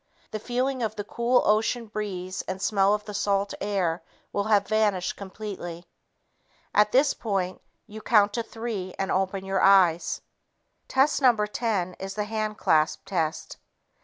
[0.31, 4.01] The feeling of the cool ocean breeze and smell of the salt air
[4.33, 5.85] will have vanished completely."
[6.73, 10.21] At this point you count to three and open your eyes.
[10.87, 11.35] Test No.
[11.35, 13.57] 10 is the "handclasp" test.